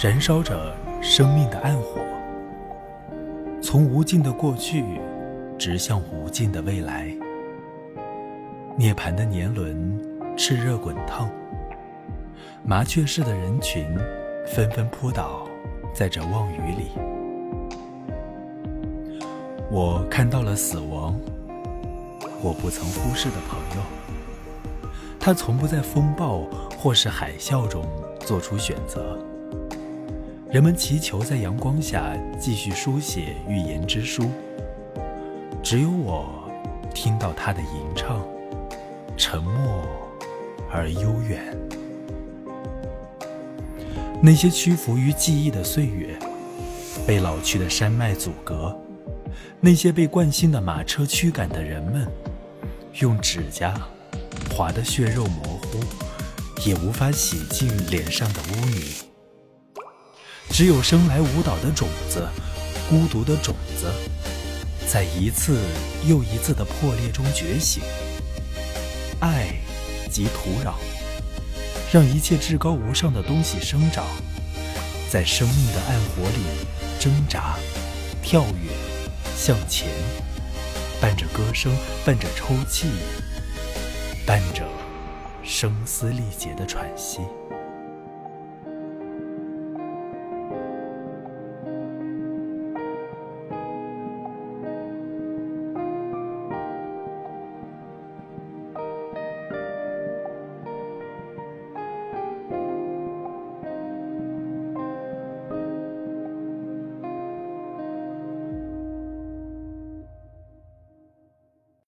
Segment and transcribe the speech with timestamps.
[0.00, 0.72] 燃烧着
[1.02, 2.00] 生命的暗火，
[3.60, 4.84] 从无尽的过去
[5.58, 7.12] 直向无尽的未来。
[8.76, 9.76] 涅槃的年轮
[10.36, 11.28] 炽热滚烫，
[12.62, 13.92] 麻雀似的人群
[14.46, 15.48] 纷纷扑倒
[15.92, 16.92] 在这望雨里。
[19.68, 21.18] 我看到了死亡，
[22.40, 23.82] 我不曾忽视的朋友，
[25.18, 26.42] 他从不在风暴
[26.78, 27.84] 或是海啸中
[28.20, 29.18] 做出选择。
[30.50, 34.30] 人们祈求在阳光下继续书写预言之书，
[35.62, 36.50] 只有我
[36.94, 38.26] 听到他的吟唱，
[39.14, 39.86] 沉默
[40.70, 41.54] 而悠远。
[44.22, 46.18] 那些屈服于记忆的岁月，
[47.06, 48.74] 被老去的山脉阻隔；
[49.60, 52.10] 那些被惯性的马车驱赶的人们，
[53.00, 53.74] 用指甲
[54.50, 55.78] 划得血肉模糊，
[56.66, 59.07] 也无法洗净脸上的污泥。
[60.58, 62.28] 只有生来舞蹈的种子，
[62.90, 63.92] 孤独的种子，
[64.88, 65.56] 在一次
[66.04, 67.80] 又一次的破裂中觉醒。
[69.20, 69.54] 爱
[70.10, 70.72] 及土壤，
[71.92, 74.04] 让一切至高无上的东西生长，
[75.08, 76.42] 在生命的暗火里
[76.98, 77.54] 挣扎、
[78.20, 78.72] 跳跃、
[79.36, 79.86] 向前，
[81.00, 81.72] 伴着歌声，
[82.04, 82.88] 伴着抽泣，
[84.26, 84.64] 伴着
[85.44, 87.20] 声嘶力竭的喘息。